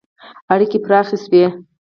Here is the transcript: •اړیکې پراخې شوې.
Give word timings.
•اړیکې 0.53 0.77
پراخې 0.85 1.17
شوې. 1.23 1.45